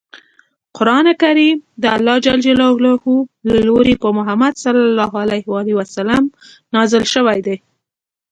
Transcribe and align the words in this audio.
قران 0.77 1.07
کریم 1.21 1.57
د 1.81 1.83
الله 1.95 2.17
ج 2.25 2.27
له 3.49 3.57
لورې 3.67 3.95
په 4.03 4.09
محمد 4.17 4.53
ص 4.63 4.65
نازل 6.75 7.03
شوی 7.13 7.39
دی. 7.45 7.57